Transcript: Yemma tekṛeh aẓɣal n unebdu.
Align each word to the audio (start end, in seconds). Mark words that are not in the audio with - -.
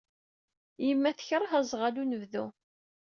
Yemma 0.87 1.11
tekṛeh 1.17 1.51
aẓɣal 1.59 1.93
n 1.99 2.01
unebdu. 2.01 2.45